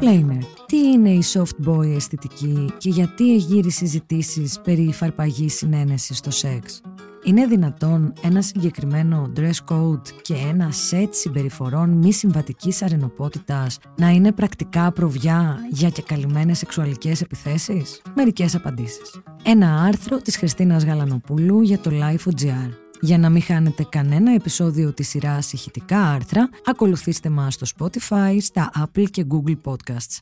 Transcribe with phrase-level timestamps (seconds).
[0.00, 0.38] Explainer.
[0.66, 6.80] Τι είναι η soft boy αισθητική και γιατί εγείρει συζητήσεις περί υφαρπαγής συνένεσης στο σεξ;
[7.24, 14.32] Είναι δυνατόν ένα συγκεκριμένο dress code και ένα σετ συμπεριφορών μη συμβατικής αρενοπότητας να είναι
[14.32, 19.20] πρακτικά προβιά για και καλυμμένες σεξουαλικές επιθέσεις; Μερικές απαντήσεις.
[19.42, 22.89] Ένα άρθρο της Χριστίνας Γαλανοπούλου για το Life.gr.
[23.00, 28.70] Για να μην χάνετε κανένα επεισόδιο της σειράς ηχητικά άρθρα, ακολουθήστε μας στο Spotify, στα
[28.84, 30.18] Apple και Google Podcasts.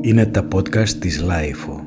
[0.00, 1.80] Είναι τα podcast της Lifeo.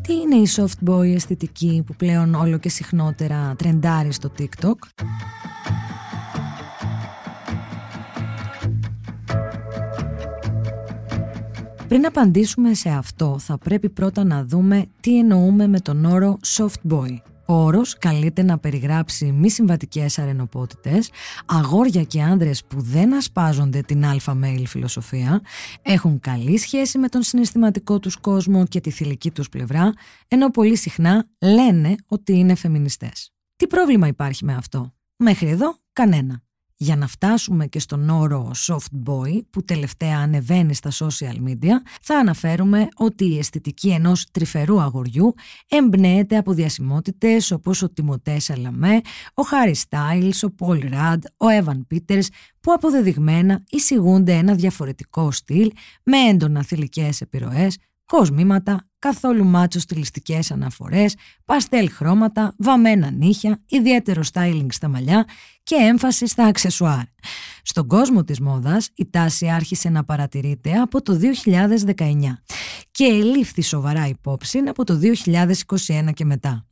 [0.00, 4.74] Τι είναι η soft boy αισθητική που πλέον όλο και συχνότερα τρεντάρει στο TikTok?
[11.88, 16.92] Πριν απαντήσουμε σε αυτό, θα πρέπει πρώτα να δούμε τι εννοούμε με τον όρο soft
[16.92, 17.16] boy.
[17.46, 21.10] Ο όρος καλείται να περιγράψει μη συμβατικές αρενοπότητες,
[21.46, 25.40] αγόρια και άνδρες που δεν ασπάζονται την alpha male φιλοσοφία,
[25.82, 29.92] έχουν καλή σχέση με τον συναισθηματικό τους κόσμο και τη θηλυκή τους πλευρά,
[30.28, 33.32] ενώ πολύ συχνά λένε ότι είναι φεμινιστές.
[33.56, 36.42] Τι πρόβλημα υπάρχει με αυτό; Μέχρι εδώ κανένα
[36.80, 42.18] για να φτάσουμε και στον όρο soft boy που τελευταία ανεβαίνει στα social media, θα
[42.18, 45.34] αναφέρουμε ότι η αισθητική ενός τρυφερού αγοριού
[45.68, 49.00] εμπνέεται από διασημότητες όπως ο Τιμωτέ Σαλαμέ,
[49.34, 52.28] ο Χάρι Στάιλς, ο Πολ Ραντ, ο Εύαν Πίτερς,
[52.60, 55.70] που αποδεδειγμένα εισηγούνται ένα διαφορετικό στυλ
[56.02, 64.66] με έντονα θηλυκές επιρροές, κοσμήματα, καθόλου μάτσο στιλιστικές αναφορές, παστέλ χρώματα, βαμμένα νύχια, ιδιαίτερο styling
[64.68, 65.26] στα μαλλιά
[65.62, 67.02] και έμφαση στα αξεσουάρ.
[67.62, 71.18] Στον κόσμο της μόδας η τάση άρχισε να παρατηρείται από το
[71.94, 72.42] 2019
[72.90, 75.00] και ελήφθη σοβαρά υπόψη από το
[75.86, 76.66] 2021 και μετά.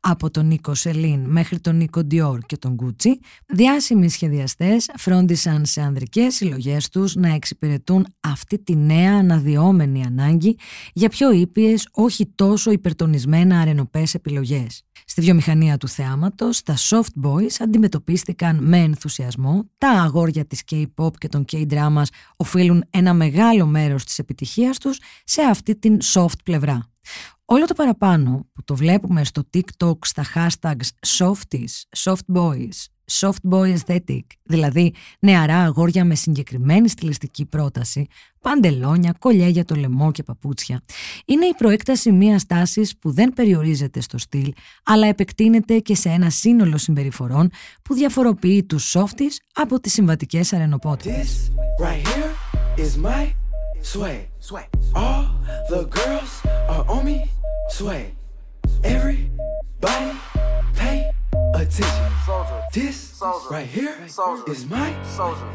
[0.00, 5.80] Από τον οίκο Celine μέχρι τον οίκο Dior και τον Γκούτσι, διάσημοι σχεδιαστές φρόντισαν σε
[5.80, 10.56] ανδρικές συλλογές τους να εξυπηρετούν αυτή τη νέα αναδυόμενη ανάγκη
[10.92, 14.84] για πιο ήπιες, όχι τόσο υπερτονισμένα αρρενωπές επιλογές.
[15.04, 21.28] Στη βιομηχανία του θεάματος, τα soft boys αντιμετωπίστηκαν με ενθουσιασμό, τα αγόρια της K-pop και
[21.28, 22.04] των K-dramas
[22.36, 26.89] οφείλουν ένα μεγάλο μέρος της επιτυχίας τους σε αυτή την soft πλευρά.
[27.44, 32.68] Όλο το παραπάνω που το βλέπουμε στο TikTok στα hashtags softies, soft boys,
[33.20, 38.06] soft boy aesthetic, δηλαδή νεαρά αγόρια με συγκεκριμένη στιλιστική πρόταση,
[38.40, 40.82] παντελόνια, κολλιά για το λαιμό και παπούτσια,
[41.24, 44.52] είναι η προέκταση μιας τάσης που δεν περιορίζεται στο στυλ,
[44.84, 47.50] αλλά επεκτείνεται και σε ένα σύνολο συμπεριφορών
[47.82, 50.52] που διαφοροποιεί τους softies από τις συμβατικές
[53.95, 54.73] αρενοπότητες.
[55.03, 55.23] All
[55.73, 56.31] the girls
[56.73, 57.17] are on me.
[57.69, 58.13] sway.
[58.83, 60.11] Everybody
[60.75, 61.11] pay
[61.55, 62.11] attention.
[62.73, 63.95] This right here
[64.47, 64.93] is my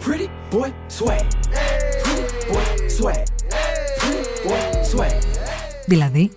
[0.00, 1.20] pretty boy sway.
[2.04, 3.24] Pretty boy sway.
[3.98, 5.20] Pretty boy sway.
[5.88, 6.30] Δηλαδή,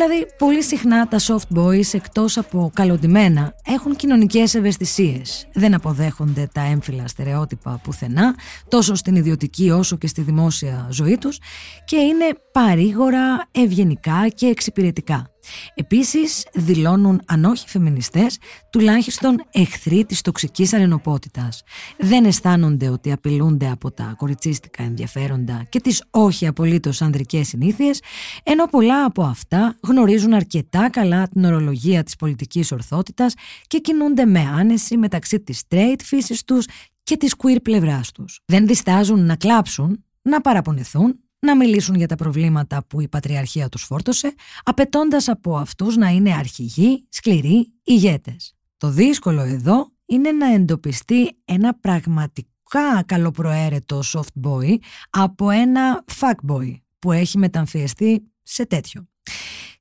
[0.00, 5.48] Δηλαδή, πολύ συχνά τα soft boys, εκτός από καλοντημένα, έχουν κοινωνικές ευαισθησίες.
[5.52, 8.34] Δεν αποδέχονται τα έμφυλα στερεότυπα πουθενά,
[8.68, 11.38] τόσο στην ιδιωτική όσο και στη δημόσια ζωή τους
[11.84, 15.30] και είναι παρήγορα, ευγενικά και εξυπηρετικά.
[15.74, 18.38] Επίσης δηλώνουν αν όχι φεμινιστές,
[18.70, 21.62] τουλάχιστον εχθροί της τοξικής αρενοπότητας.
[21.98, 28.02] Δεν αισθάνονται ότι απειλούνται από τα κοριτσίστικα ενδιαφέροντα και τις όχι απολύτως ανδρικές συνήθειες,
[28.42, 33.34] ενώ πολλά από αυτά γνωρίζουν αρκετά καλά την ορολογία της πολιτικής ορθότητας
[33.66, 36.66] και κινούνται με άνεση μεταξύ της straight φύσης τους
[37.02, 38.40] και της queer πλευράς τους.
[38.46, 43.82] Δεν διστάζουν να κλάψουν, να παραπονεθούν να μιλήσουν για τα προβλήματα που η πατριαρχία τους
[43.82, 48.56] φόρτωσε, απαιτώντας από αυτούς να είναι αρχηγοί, σκληροί, ηγέτες.
[48.76, 54.76] Το δύσκολο εδώ είναι να εντοπιστεί ένα πραγματικά καλοπροαίρετο soft boy
[55.10, 59.08] από ένα fuck boy που έχει μεταμφιεστεί σε τέτοιο.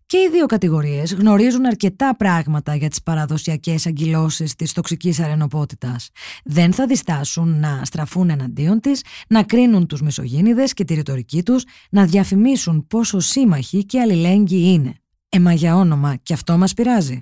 [0.07, 6.09] Και οι δύο κατηγορίες γνωρίζουν αρκετά πράγματα για τις παραδοσιακές αγκυλώσεις της τοξικής αρενοπότητας.
[6.43, 11.63] Δεν θα διστάσουν να στραφούν εναντίον της, να κρίνουν τους μισογίνηδε και τη ρητορική τους,
[11.89, 14.93] να διαφημίσουν πόσο σύμμαχοι και αλληλέγγυοι είναι.
[15.29, 17.21] Εμα για όνομα, και αυτό μας πειράζει.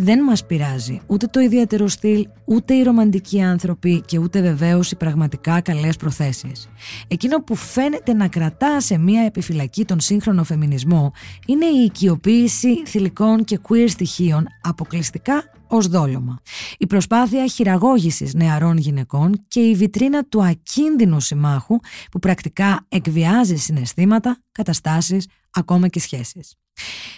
[0.00, 4.96] Δεν μας πειράζει ούτε το ιδιαίτερο στυλ, ούτε οι ρομαντικοί άνθρωποι και ούτε βεβαίως οι
[4.96, 6.68] πραγματικά καλές προθέσεις.
[7.08, 11.12] Εκείνο που φαίνεται να κρατά σε μια επιφυλακή τον σύγχρονο φεμινισμό
[11.46, 16.40] είναι η οικειοποίηση θηλυκών και queer στοιχείων αποκλειστικά ως δόλωμα.
[16.78, 21.78] Η προσπάθεια χειραγώγησης νεαρών γυναικών και η βιτρίνα του ακίνδυνου συμμάχου
[22.10, 26.54] που πρακτικά εκβιάζει συναισθήματα, καταστάσεις, ακόμα και σχέσεις.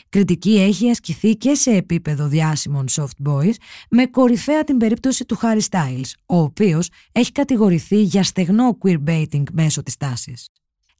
[0.08, 3.54] Κριτική έχει ασκηθεί και σε επίπεδο διάσημων soft boys
[3.90, 9.82] με κορυφαία την περίπτωση του Harry Styles, ο οποίος έχει κατηγορηθεί για στεγνό queerbaiting μέσω
[9.82, 10.48] της τάσης.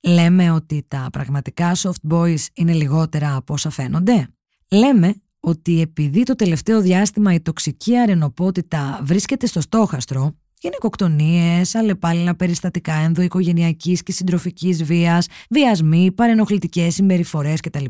[0.01, 4.29] Λέμε ότι τα πραγματικά soft boys είναι λιγότερα από όσα φαίνονται;
[4.71, 12.95] Λέμε ότι επειδή το τελευταίο διάστημα η τοξική αρενοπότητα βρίσκεται στο στόχαστρο, γυναικοκτονίες, αλλεπάλληλα περιστατικά
[12.95, 17.85] ενδοοικογενειακής και συντροφικής βίας, βιασμοί, παρενοχλητικές συμπεριφορές κτλ.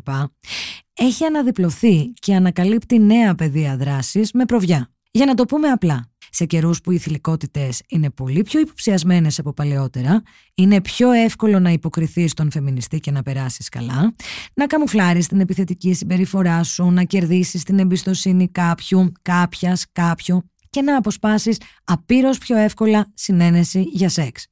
[0.94, 4.90] Έχει αναδιπλωθεί και ανακαλύπτει νέα πεδία δράσης με προβιά.
[5.10, 9.52] Για να το πούμε απλά, σε καιρούς που οι θηλυκότητες είναι πολύ πιο υποψιασμένες από
[9.52, 10.22] παλαιότερα,
[10.54, 14.14] είναι πιο εύκολο να υποκριθείς στον φεμινιστή και να περάσεις καλά,
[14.54, 20.96] να καμουφλάρεις την επιθετική συμπεριφορά σου, να κερδίσεις την εμπιστοσύνη κάποιου, κάποιας, κάποιου και να
[20.96, 24.46] αποσπάσεις απείρως πιο εύκολα συνένεση για σεξ.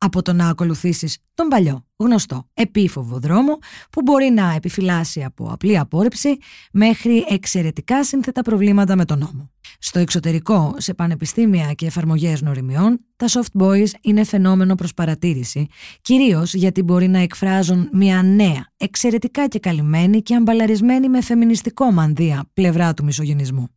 [0.00, 3.58] Από το να ακολουθήσεις τον παλιό, γνωστό, επίφοβο δρόμο
[3.90, 6.38] που μπορεί να επιφυλάσει από απλή απόρριψη
[6.72, 9.50] μέχρι εξαιρετικά σύνθετα προβλήματα με τον νόμο.
[9.78, 15.66] Στο εξωτερικό, σε πανεπιστήμια και εφαρμογές νοριμιών, τα soft boys είναι φαινόμενο προς παρατήρηση,
[16.00, 22.50] κυρίως γιατί μπορεί να εκφράζουν μια νέα, εξαιρετικά και καλυμμένη και αμπαλαρισμένη με φεμινιστικό μανδύα
[22.54, 23.68] πλευρά του μισογενισμού.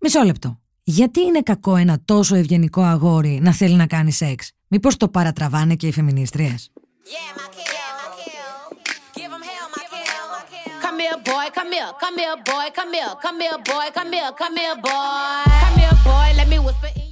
[0.00, 0.60] Μισό λεπτό.
[0.82, 5.74] Γιατί είναι κακό ένα τόσο ευγενικό αγόρι να θέλει να κάνει σεξ; Μήπως το παρατραβάνε
[5.74, 6.70] και οι φεμινίστριες;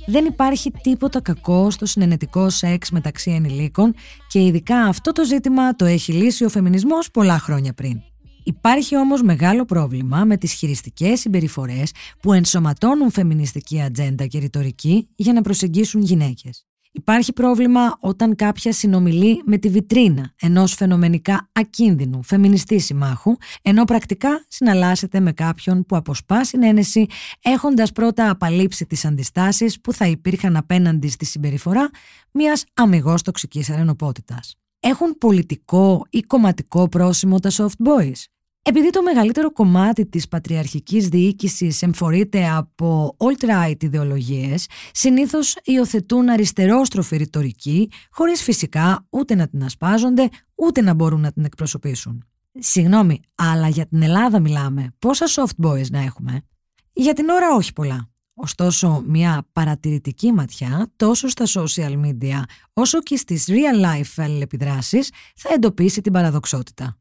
[0.06, 3.94] Δεν υπάρχει τίποτα κακό στο συνενετικό σεξ μεταξύ ενηλίκων
[4.28, 8.00] και ειδικά αυτό το ζήτημα το έχει λύσει ο φεμινισμός πολλά χρόνια πριν.
[8.44, 15.32] Υπάρχει όμως μεγάλο πρόβλημα με τις χειριστικές συμπεριφορές που ενσωματώνουν φεμινιστική ατζέντα και ρητορική για
[15.32, 16.65] να προσεγγίσουν γυναίκες.
[16.96, 24.44] Υπάρχει πρόβλημα όταν κάποια συνομιλεί με τη βιτρίνα ενός φαινομενικά ακίνδυνου φεμινιστή συμμάχου, ενώ πρακτικά
[24.48, 27.06] συναλλάσσεται με κάποιον που αποσπά συνένεση
[27.42, 31.90] έχοντας πρώτα απαλείψει τις αντιστάσεις που θα υπήρχαν απέναντι στη συμπεριφορά
[32.30, 34.54] μιας αμυγός τοξικής αρενοπότητας.
[34.80, 38.24] Έχουν πολιτικό ή κομματικό πρόσημο τα soft boys;
[38.68, 47.90] Επειδή το μεγαλύτερο κομμάτι της πατριαρχικής διοίκησης εμφορείται από alt-right ιδεολογίες, συνήθως υιοθετούν αριστερόστροφη ρητορική,
[48.10, 52.24] χωρίς φυσικά ούτε να την ασπάζονται, ούτε να μπορούν να την εκπροσωπήσουν.
[52.58, 54.94] Συγγνώμη, αλλά για την Ελλάδα μιλάμε.
[54.98, 56.42] Πόσα soft boys να έχουμε;
[56.92, 58.10] Για την ώρα όχι πολλά.
[58.34, 62.42] Ωστόσο, μια παρατηρητική ματιά τόσο στα social media
[62.72, 66.98] όσο και στις real life επιδράσεις θα εντοπίσει την παραδοξότητα.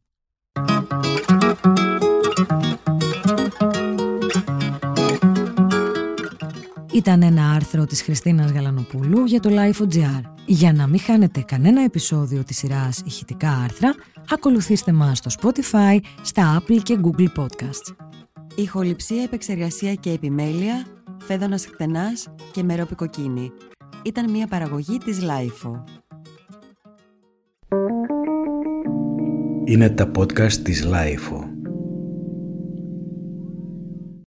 [7.06, 10.22] Ήταν ένα άρθρο της Χριστίνας Γαλανοπούλου για το Life.gr.
[10.46, 13.96] Για να μην χάνετε κανένα επεισόδιο της σειράς ηχητικά άρθρα,
[14.30, 17.96] ακολουθήστε μας στο Spotify, στα Apple και Google Podcasts.
[18.56, 20.86] Ηχοληψία, επεξεργασία και επιμέλεια,
[21.18, 23.52] φέδωνας χτενάς και μερόπικοκίνη.
[24.04, 25.84] Ήταν μια παραγωγή της Lifeo.
[29.66, 31.55] Είναι τα podcast της Lifeo.